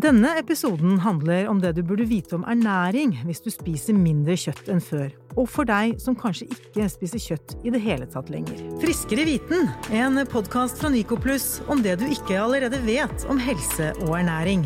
[0.00, 4.68] Denne episoden handler om det du burde vite om ernæring hvis du spiser mindre kjøtt
[4.72, 8.62] enn før, og for deg som kanskje ikke spiser kjøtt i det hele tatt lenger.
[8.80, 14.14] Friskere viten, en podkast fra Nycoplus om det du ikke allerede vet om helse og
[14.22, 14.64] ernæring.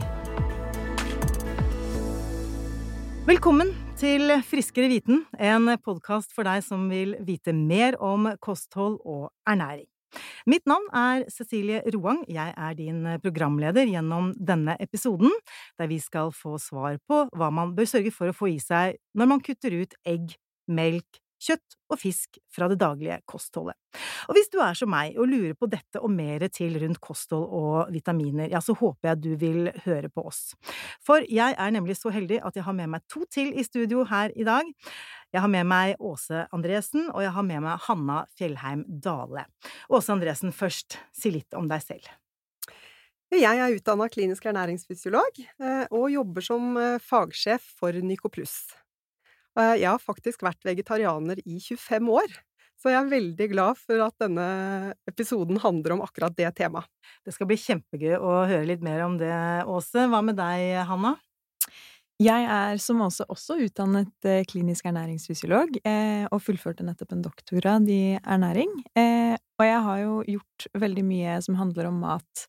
[3.26, 9.32] Velkommen til Friskere viten, en podkast for deg som vil vite mer om kosthold og
[9.48, 9.88] ernæring.
[10.50, 15.32] Mitt navn er Cecilie Roang, jeg er din programleder gjennom denne episoden,
[15.80, 18.98] der vi skal få svar på hva man bør sørge for å få i seg
[19.18, 20.36] når man kutter ut egg,
[20.68, 23.76] melk, kjøtt og fisk fra det daglige kostholdet.
[24.28, 27.44] Og hvis du er som meg og lurer på dette og mer til rundt kosthold
[27.44, 30.54] og vitaminer, ja, så håper jeg du vil høre på oss.
[31.04, 34.06] For jeg er nemlig så heldig at jeg har med meg to til i studio
[34.08, 34.68] her i dag.
[35.34, 39.48] Jeg har med meg Åse Andresen, og jeg har med meg Hanna Fjellheim Dale.
[39.90, 42.12] Åse Andresen, først, si litt om deg selv.
[43.34, 48.54] Jeg er utdanna klinisk ernæringsfysiolog eh, og jobber som eh, fagsjef for Nycoplus.
[49.58, 52.32] Eh, jeg har faktisk vært vegetarianer i 25 år,
[52.80, 54.46] så jeg er veldig glad for at denne
[55.10, 56.90] episoden handler om akkurat det temaet.
[57.24, 59.34] Det skal bli kjempegøy å høre litt mer om det,
[59.70, 60.08] Åse.
[60.10, 61.14] Hva med deg, Hanna?
[62.22, 67.90] Jeg er som Åse også utdannet eh, klinisk ernæringsfysiolog, eh, og fullførte nettopp en doktorgrad
[67.90, 68.70] i ernæring.
[69.54, 72.46] Og jeg har jo gjort veldig mye som handler om mat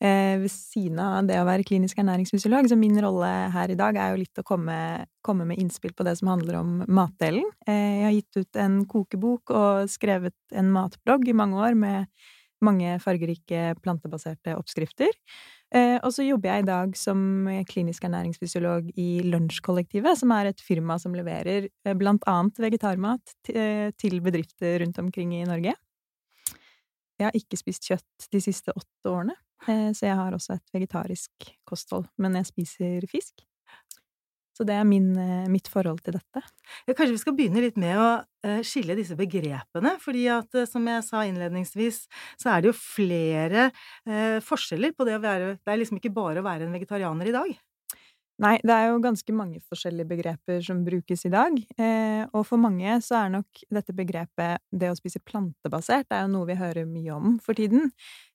[0.00, 3.98] eh, ved siden av det å være klinisk ernæringsfysiolog, så min rolle her i dag
[4.00, 4.78] er jo litt å komme,
[5.26, 7.44] komme med innspill på det som handler om matdelen.
[7.68, 12.32] Eh, jeg har gitt ut en kokebok og skrevet en matblogg i mange år med
[12.64, 15.12] mange fargerike plantebaserte oppskrifter.
[15.74, 17.18] Eh, og så jobber jeg i dag som
[17.68, 23.90] klinisk ernæringsfysiolog i Lunsjkollektivet, som er et firma som leverer eh, blant annet vegetarmat eh,
[24.00, 25.74] til bedrifter rundt omkring i Norge.
[27.16, 29.36] Jeg har ikke spist kjøtt de siste åtte årene,
[29.66, 33.40] så jeg har også et vegetarisk kosthold, men jeg spiser fisk.
[34.56, 36.40] Så det er min, eh, mitt forhold til dette.
[36.88, 40.86] Ja, kanskje vi skal begynne litt med å uh, skille disse begrepene, fordi at som
[40.88, 42.06] jeg sa innledningsvis,
[42.40, 43.68] så er det jo flere
[44.46, 47.34] forskjeller på det å være Det er liksom ikke bare å være en vegetarianer i
[47.34, 47.52] dag.
[48.42, 51.54] Nei, det er jo ganske mange forskjellige begreper som brukes i dag,
[52.36, 56.34] og for mange så er nok dette begrepet det å spise plantebasert, det er jo
[56.34, 57.88] noe vi hører mye om for tiden.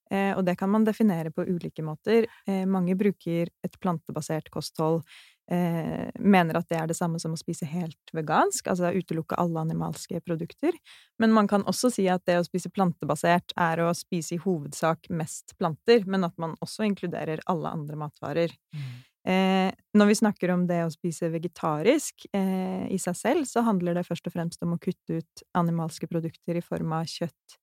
[0.09, 2.25] Og det kan man definere på ulike måter.
[2.67, 5.03] Mange bruker et plantebasert kosthold
[5.51, 9.63] eh, mener at det er det samme som å spise helt vegansk, altså utelukke alle
[9.65, 10.75] animalske produkter.
[11.21, 15.11] Men man kan også si at det å spise plantebasert er å spise i hovedsak
[15.13, 18.55] mest planter, men at man også inkluderer alle andre matvarer.
[18.75, 18.91] Mm.
[19.27, 23.99] Eh, når vi snakker om det å spise vegetarisk eh, i seg selv, så handler
[23.99, 27.57] det først og fremst om å kutte ut animalske produkter i form av kjøtt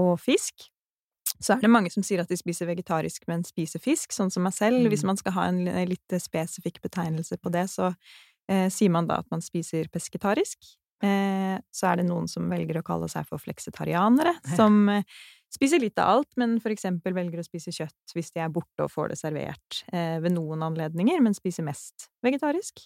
[0.00, 0.68] og fisk.
[1.42, 4.44] Så er det mange som sier at de spiser vegetarisk, men spiser fisk, sånn som
[4.46, 4.84] meg selv.
[4.84, 4.92] Mm.
[4.92, 7.90] Hvis man skal ha en litt spesifikk betegnelse på det, så
[8.50, 10.74] eh, sier man da at man spiser pesketarisk.
[11.02, 15.02] Eh, så er det noen som velger å kalle seg for fleksitarianere, som eh,
[15.52, 18.84] spiser litt av alt, men for eksempel velger å spise kjøtt hvis de er borte
[18.84, 22.84] og får det servert eh, ved noen anledninger, men spiser mest vegetarisk.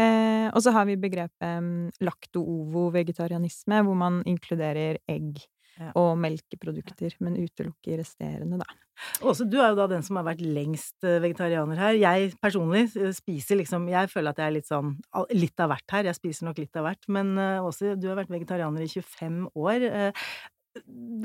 [0.00, 5.42] Eh, og så har vi begrepet um, lakto-ovo-vegetarianisme, hvor man inkluderer egg
[5.78, 5.92] ja.
[5.98, 8.82] og melkeprodukter, men utelukker resterende, da.
[9.24, 11.96] Åse, du er jo da den som har vært lengst eh, vegetarianer her.
[11.98, 14.92] Jeg personlig eh, spiser liksom Jeg føler at jeg er litt sånn
[15.34, 16.08] litt av hvert her.
[16.10, 17.08] Jeg spiser nok litt av hvert.
[17.12, 19.88] Men eh, Åse, du har vært vegetarianer i 25 år.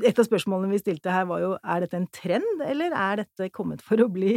[0.04, 3.50] Et av spørsmålene vi stilte her, var jo er dette en trend, eller er dette
[3.54, 4.36] kommet for å bli?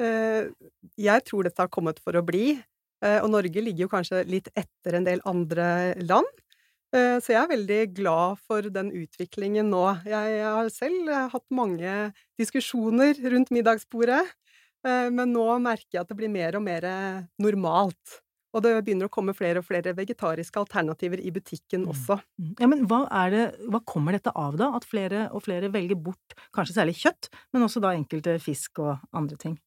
[0.00, 2.54] Jeg tror dette har kommet for å bli.
[3.04, 5.66] Og Norge ligger jo kanskje litt etter en del andre
[6.00, 6.30] land.
[6.90, 9.84] Eh, så jeg er veldig glad for den utviklingen nå.
[10.10, 11.92] Jeg har selv eh, hatt mange
[12.40, 14.24] diskusjoner rundt middagsbordet,
[14.86, 16.88] eh, men nå merker jeg at det blir mer og mer
[17.38, 18.18] normalt.
[18.50, 21.90] Og det begynner å komme flere og flere vegetariske alternativer i butikken mm.
[21.92, 22.18] også.
[22.40, 22.52] Mm.
[22.58, 23.00] Ja, Men hva,
[23.30, 24.72] det, hva kommer dette av, da?
[24.78, 28.96] At flere og flere velger bort kanskje særlig kjøtt, men også da enkelte fisk og
[29.16, 29.58] andre ting?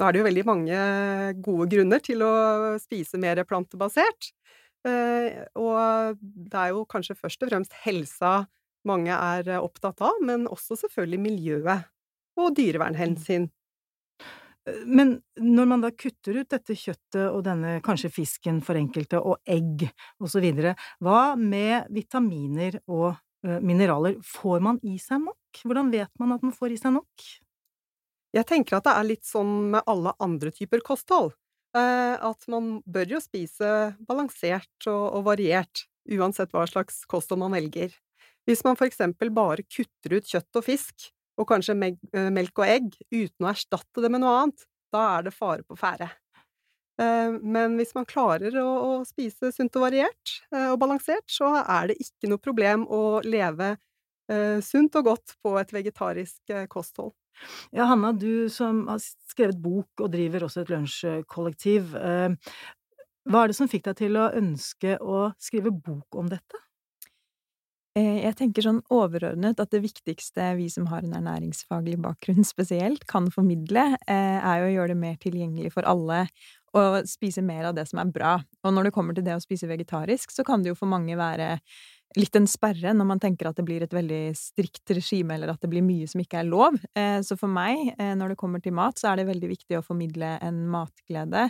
[0.00, 0.78] Nå er det jo veldig mange
[1.44, 2.32] gode grunner til å
[2.80, 4.32] spise mer plantebasert.
[4.88, 8.42] Eh, og det er jo kanskje først og fremst helsa
[8.88, 11.90] mange er opptatt av, men også selvfølgelig miljøet
[12.40, 13.50] og dyrevernhensyn.
[14.68, 19.20] Eh, men når man da kutter ut dette kjøttet og denne kanskje fisken for enkelte,
[19.20, 19.88] og egg
[20.34, 23.12] videre, hva med vitaminer og
[23.42, 24.20] mineraler?
[24.22, 25.64] Får man i seg nok?
[25.66, 27.30] Hvordan vet man at man får i seg nok?
[28.32, 31.34] Jeg tenker at det er litt sånn med alle andre typer kosthold.
[31.76, 37.94] Eh, at man bør jo spise balansert og variert, uansett hva slags kosthold man velger.
[38.48, 41.12] Hvis man for eksempel bare kutter ut kjøtt og fisk,
[41.42, 45.26] og kanskje eh, melk og egg, uten å erstatte det med noe annet, da er
[45.26, 46.08] det fare på ferde.
[47.00, 51.90] Eh, men hvis man klarer å, spise sunt og variert eh, og balansert, så er
[51.90, 53.76] det ikke noe problem å leve
[54.64, 57.10] sunt og godt på et vegetarisk kosthold.
[57.74, 61.90] Ja, Hanna, du som har skrevet bok og driver også et lunsjkollektiv.
[61.92, 66.62] Hva er det som fikk deg til å ønske å skrive bok om dette?
[67.92, 73.28] Jeg tenker sånn overordnet at det viktigste vi som har en ernæringsfaglig bakgrunn spesielt, kan
[73.34, 76.22] formidle, er jo å gjøre det mer tilgjengelig for alle
[76.72, 78.36] og spise mer av det som er bra.
[78.64, 81.18] Og når det kommer til det å spise vegetarisk, så kan det jo for mange
[81.20, 81.58] være
[82.18, 85.62] litt en sperre når man tenker at det blir et veldig strikt regime, eller at
[85.62, 86.76] det blir mye som ikke er lov.
[86.98, 89.78] Eh, så for meg, eh, når det kommer til mat, så er det veldig viktig
[89.78, 91.48] å formidle en matglede,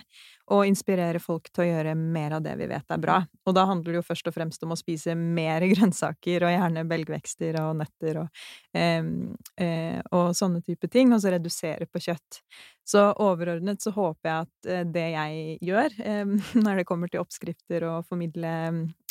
[0.50, 3.20] og inspirere folk til å gjøre mer av det vi vet er bra.
[3.46, 6.86] Og da handler det jo først og fremst om å spise mer grønnsaker, og gjerne
[6.90, 12.42] belgvekster og nøtter og, eh, og sånne type ting, og så redusere på kjøtt.
[12.88, 15.94] Så overordnet så håper jeg at det jeg gjør
[16.64, 18.56] når det kommer til oppskrifter og formidle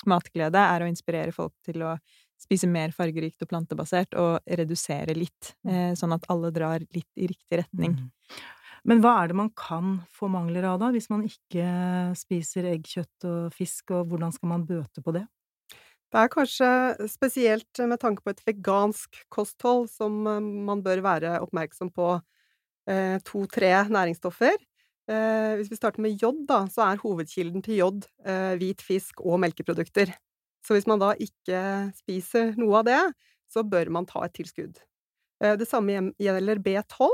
[0.09, 1.95] matglede, er å inspirere folk til å
[2.41, 5.71] spise mer fargerikt og plantebasert, og redusere litt, mm.
[5.73, 7.97] eh, sånn at alle drar litt i riktig retning.
[7.99, 8.41] Mm.
[8.87, 11.65] Men hva er det man kan få mangler av, da, hvis man ikke
[12.17, 15.27] spiser egg, kjøtt og fisk, og hvordan skal man bøte på det?
[16.11, 16.69] Det er kanskje
[17.07, 22.09] spesielt med tanke på et vegansk kosthold som eh, man bør være oppmerksom på
[22.91, 24.57] eh, to-tre næringsstoffer.
[25.07, 28.09] Eh, hvis vi starter med jod, da, så er hovedkilden til jod
[28.59, 30.11] hvit fisk og melkeprodukter.
[30.67, 31.61] Så hvis man da ikke
[32.01, 33.01] spiser noe av det,
[33.51, 34.83] så bør man ta et tilskudd.
[35.41, 37.07] Det samme gjelder B12.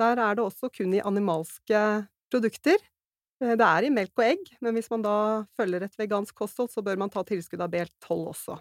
[0.00, 1.80] Der er det også kun i animalske
[2.32, 2.78] produkter.
[3.42, 5.16] Eh, det er i melk og egg, men hvis man da
[5.58, 8.60] følger et vegansk kosthold, så bør man ta tilskudd av B12 også.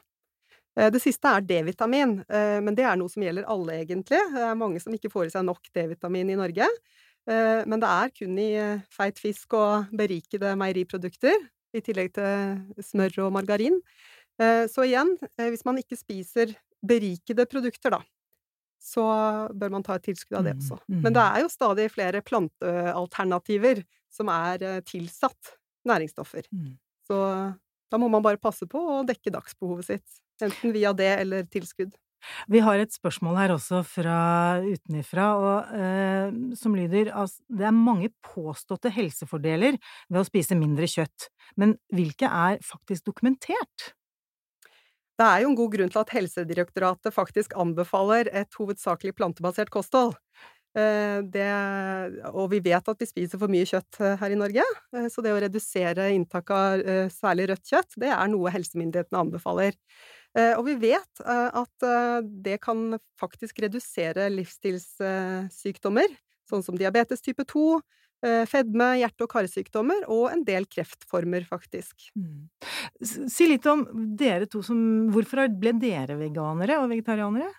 [0.79, 4.19] Eh, det siste er D-vitamin, men det er noe som gjelder alle, egentlig.
[4.33, 6.67] Det er mange som ikke får i seg nok D-vitamin i Norge.
[7.29, 11.37] Eh, men det er kun i eh, feit fisk og berikede meieriprodukter,
[11.71, 13.77] i tillegg til smør og margarin.
[14.41, 18.01] Eh, så igjen, hvis man ikke spiser berikede produkter, da,
[18.81, 19.05] så
[19.53, 20.79] bør man ta et tilskudd av det mm, også.
[20.89, 21.25] Men det mm.
[21.27, 25.53] er jo stadig flere plantealternativer som er tilsatt
[25.87, 26.47] næringsstoffer.
[26.51, 26.73] Mm.
[27.07, 27.19] Så
[27.91, 31.93] da må man bare passe på å dekke dagsbehovet sitt, enten via det eller tilskudd.
[32.51, 34.17] Vi har et spørsmål her også fra
[34.61, 39.79] utenifra, og, eh, som lyder altså, det er mange påståtte helsefordeler
[40.09, 43.93] ved å spise mindre kjøtt, men hvilke er faktisk dokumentert?
[45.21, 50.15] Det er jo en god grunn til at Helsedirektoratet faktisk anbefaler et hovedsakelig plantebasert kosthold.
[50.71, 51.49] Eh, det,
[52.31, 54.65] og vi vet at vi spiser for mye kjøtt eh, her i Norge,
[54.95, 56.81] eh, så det å redusere inntak av
[57.13, 59.77] særlig rødt kjøtt, det er noe helsemyndighetene anbefaler.
[60.55, 61.83] Og vi vet at
[62.23, 66.13] det kan faktisk redusere livsstilssykdommer,
[66.47, 67.65] sånn som diabetes type 2,
[68.49, 72.11] fedme, hjerte- og karsykdommer og en del kreftformer, faktisk.
[72.13, 72.47] Mm.
[73.01, 73.85] Si litt om
[74.17, 74.79] dere to som
[75.11, 77.49] Hvorfor ble dere veganere og vegetarianere?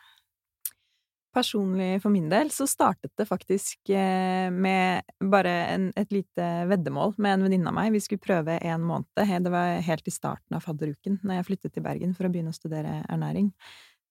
[1.33, 7.15] Personlig for min del så startet det faktisk eh, med bare en, et lite veddemål
[7.17, 7.95] med en venninne av meg.
[7.95, 9.09] Vi skulle prøve en måned.
[9.17, 12.53] Det var helt i starten av fadderuken, når jeg flyttet til Bergen for å begynne
[12.53, 13.49] å studere ernæring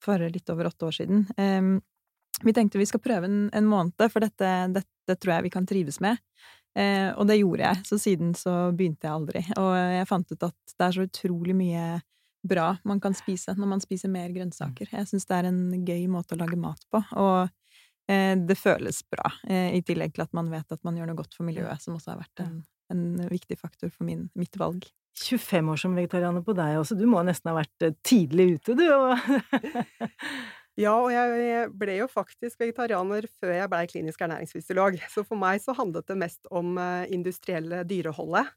[0.02, 1.28] for litt over åtte år siden.
[2.42, 5.68] Vi tenkte vi skal prøve en, en måned, for dette, dette, tror jeg vi kan
[5.68, 6.20] trives med.
[6.78, 9.44] Eh, og det gjorde jeg, så siden så begynte jeg aldri.
[9.60, 11.86] Og jeg fant ut at det er så utrolig mye
[12.48, 14.90] bra man kan spise når man spiser mer grønnsaker.
[14.94, 17.52] Jeg syns det er en gøy måte å lage mat på, og
[18.12, 19.34] eh, det føles bra.
[19.48, 21.98] Eh, I tillegg til at man vet at man gjør noe godt for miljøet, som
[21.98, 22.58] også har vært en,
[22.94, 24.88] en viktig faktor for min, mitt valg.
[25.22, 28.78] 25 år som vegetarianer på deg også, du må nesten ha vært eh, tidlig ute,
[28.80, 28.88] du?
[30.80, 35.62] ja, og jeg ble jo faktisk vegetarianer før jeg blei klinisk ernæringsfysiolog, så for meg
[35.64, 38.52] så handlet det mest om eh, industrielle dyreholdet.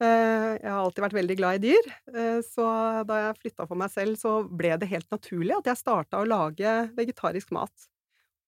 [0.00, 2.66] Eh, jeg har alltid vært veldig glad i dyr, eh, så
[3.08, 6.28] da jeg flytta for meg selv, så ble det helt naturlig at jeg starta å
[6.28, 7.89] lage vegetarisk mat.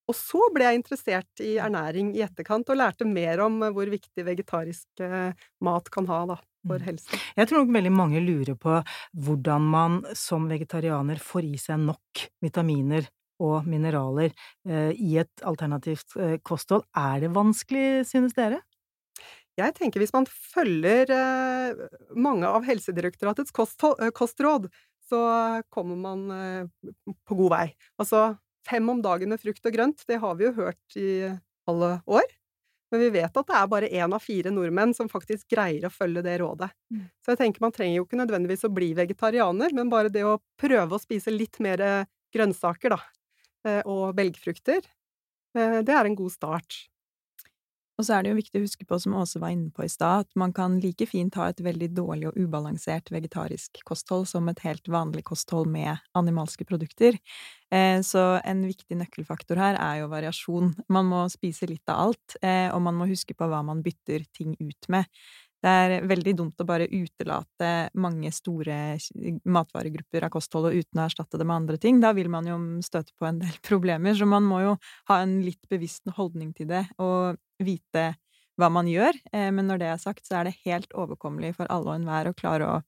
[0.09, 4.25] Og så ble jeg interessert i ernæring i etterkant, og lærte mer om hvor viktig
[4.27, 5.31] vegetarisk eh,
[5.63, 7.09] mat kan ha da, for helse.
[7.09, 7.25] helsen.
[7.39, 8.79] Jeg tror nok veldig mange lurer på
[9.25, 13.09] hvordan man som vegetarianer får i seg nok vitaminer
[13.43, 14.29] og mineraler
[14.63, 16.13] i et alternativt
[16.47, 16.85] kosthold.
[16.95, 18.61] Er det vanskelig, synes dere?
[19.59, 21.81] Jeg tenker hvis man følger eh,
[22.17, 24.69] mange av Helsedirektoratets eh, kostråd,
[25.09, 25.19] så
[25.73, 27.67] kommer man eh, på god vei.
[28.01, 28.23] Altså,
[28.67, 31.09] fem om dagen med frukt og grønt, det har vi jo hørt i
[31.69, 32.31] alle år.
[32.93, 35.93] Men vi vet at det er bare én av fire nordmenn som faktisk greier å
[35.93, 36.69] følge det rådet.
[36.93, 37.07] Mm.
[37.25, 40.37] Så jeg tenker man trenger jo ikke nødvendigvis å bli vegetarianer, men bare det å
[40.61, 41.81] prøve å spise litt mer
[42.35, 44.85] grønnsaker, da, og belgfrukter,
[45.55, 46.77] det er en god start.
[47.99, 49.91] Og så er det jo viktig å huske på, som Åse var inne på i
[49.91, 54.49] stad, at man kan like fint ha et veldig dårlig og ubalansert vegetarisk kosthold som
[54.49, 57.19] et helt vanlig kosthold med animalske produkter.
[57.73, 60.73] Eh, så en viktig nøkkelfaktor her er jo variasjon.
[60.93, 64.25] Man må spise litt av alt, eh, og man må huske på hva man bytter
[64.33, 65.05] ting ut med.
[65.63, 68.97] Det er veldig dumt å bare utelate mange store
[69.47, 72.01] matvaregrupper av kostholdet uten å erstatte det med andre ting.
[72.03, 74.75] Da vil man jo støte på en del problemer, så man må jo
[75.11, 78.11] ha en litt bevisst holdning til det og vite
[78.59, 79.15] hva man gjør.
[79.31, 82.29] Eh, men når det er sagt, så er det helt overkommelig for alle og enhver
[82.29, 82.81] å klare å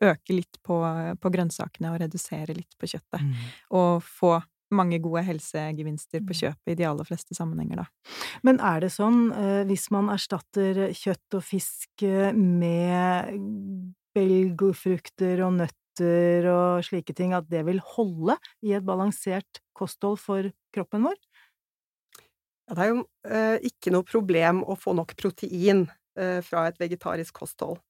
[0.00, 0.78] øke litt på,
[1.20, 3.20] på grønnsakene og redusere litt på kjøttet.
[3.20, 3.34] Mm.
[3.76, 4.38] Og få
[4.74, 6.38] mange gode helsegevinster på mm.
[6.40, 8.16] kjøpet i de aller fleste sammenhenger, da.
[8.46, 13.40] Men er det sånn, eh, hvis man erstatter kjøtt og fisk eh, med
[14.16, 20.50] belgofrukter og nøtter og slike ting, at det vil holde i et balansert kosthold for
[20.74, 21.18] kroppen vår?
[22.70, 26.78] Ja, det er jo eh, ikke noe problem å få nok protein eh, fra et
[26.78, 27.80] vegetarisk kosthold.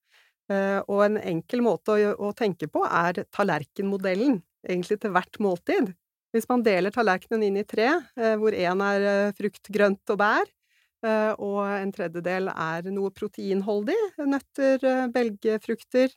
[0.51, 5.93] Eh, og en enkel måte å, å tenke på er tallerkenmodellen, egentlig til hvert måltid.
[6.35, 10.21] Hvis man deler tallerkenen inn i tre, eh, hvor én er eh, frukt, grønt og
[10.21, 10.51] bær,
[11.07, 13.99] eh, og en tredjedel er noe proteinholdig,
[14.31, 16.15] nøtter, belgefrukter,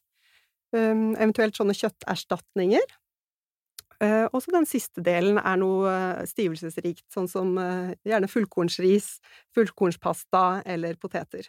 [0.73, 2.93] eventuelt sånne kjøtterstatninger.
[4.33, 5.91] Og så den siste delen er noe
[6.27, 7.53] stivelsesrikt, sånn som
[8.01, 9.11] gjerne fullkornsris,
[9.53, 11.45] fullkornspasta eller poteter.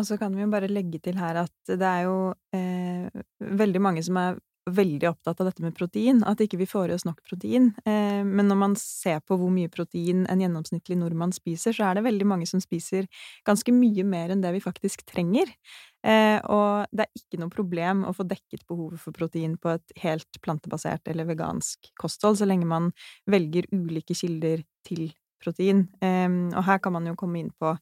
[0.00, 3.22] Og så kan vi jo bare legge til her at det er jo eh,
[3.60, 4.38] veldig mange som er
[4.74, 7.70] veldig opptatt av dette med protein, at ikke vi får i oss nok protein.
[7.84, 11.98] Eh, men når man ser på hvor mye protein en gjennomsnittlig nordmann spiser, så er
[11.98, 13.08] det veldig mange som spiser
[13.48, 15.52] ganske mye mer enn det vi faktisk trenger.
[16.06, 19.96] Eh, og det er ikke noe problem å få dekket behovet for protein på et
[20.04, 22.92] helt plantebasert eller vegansk kosthold, så lenge man
[23.30, 25.10] velger ulike kilder til
[25.40, 25.88] protein.
[26.04, 27.76] Eh, og her kan man jo komme inn på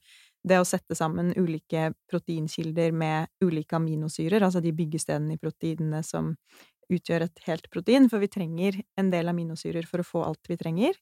[0.48, 6.34] det å sette sammen ulike proteinkilder med ulike aminosyrer, altså de byggestedene i proteinene som
[6.92, 10.58] utgjør et helt protein, for vi trenger en del aminosyrer for å få alt vi
[10.60, 10.96] trenger.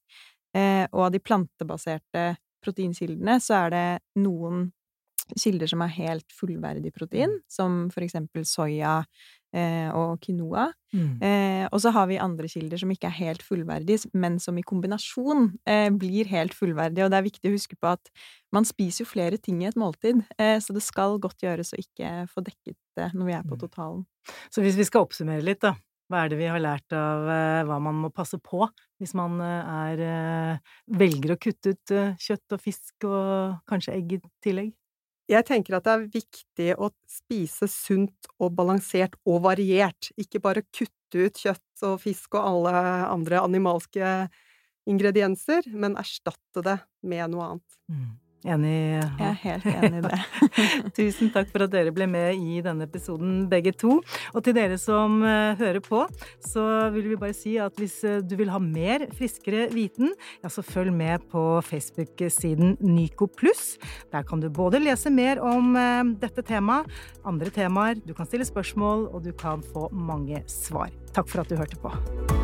[0.57, 2.27] Eh, og av de plantebaserte
[2.65, 3.87] proteinkildene så er det
[4.23, 4.71] noen
[5.35, 9.01] kilder som er helt fullverdig protein, som for eksempel soya
[9.57, 10.69] eh, og quinoa.
[10.95, 11.23] Mm.
[11.25, 14.65] Eh, og så har vi andre kilder som ikke er helt fullverdige, men som i
[14.67, 17.07] kombinasjon eh, blir helt fullverdige.
[17.07, 18.13] Og det er viktig å huske på at
[18.55, 21.83] man spiser jo flere ting i et måltid, eh, så det skal godt gjøres å
[21.83, 23.63] ikke få dekket det når vi er på mm.
[23.67, 24.07] totalen.
[24.51, 25.77] Så hvis vi skal oppsummere litt, da.
[26.07, 28.63] Hva er det vi har lært av eh, hva man må passe på
[29.03, 34.21] hvis man eh, er, velger å kutte ut kjøtt og fisk og kanskje egg i
[34.47, 34.71] tillegg?
[35.27, 40.63] Jeg tenker at det er viktig å spise sunt og balansert og variert, ikke bare
[40.71, 44.13] kutte ut kjøtt og fisk og alle andre animalske
[44.87, 47.81] ingredienser, men erstatte det med noe annet.
[47.91, 48.13] Mm.
[48.47, 49.03] Enig?
[49.19, 50.19] Jeg er helt enig i det.
[50.99, 53.99] Tusen takk for at dere ble med i denne episoden, begge to.
[54.35, 56.05] Og til dere som uh, hører på,
[56.45, 60.53] så vil vi bare si at hvis uh, du vil ha mer friskere viten, ja,
[60.53, 63.75] så følg med på Facebook-siden Nyco pluss.
[64.15, 66.91] Der kan du både lese mer om uh, dette temaet,
[67.27, 70.95] andre temaer, du kan stille spørsmål, og du kan få mange svar.
[71.17, 72.36] Takk for at du hørte på.